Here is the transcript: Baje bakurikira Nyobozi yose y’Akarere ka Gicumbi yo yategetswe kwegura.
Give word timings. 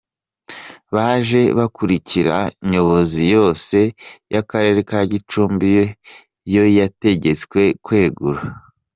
Baje 0.95 1.41
bakurikira 1.57 2.37
Nyobozi 2.71 3.23
yose 3.35 3.77
y’Akarere 4.33 4.79
ka 4.89 4.99
Gicumbi 5.11 5.71
yo 6.55 6.63
yategetswe 6.77 7.61
kwegura. 7.85 8.41